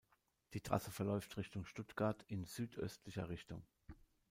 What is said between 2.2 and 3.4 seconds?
in südöstlicher